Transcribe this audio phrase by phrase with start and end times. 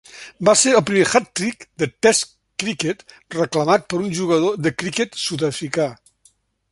[0.47, 2.25] Va ser el primer hat-trick de Test
[2.63, 3.05] cricket
[3.37, 5.87] reclamat per un jugador de cricket sudafricà.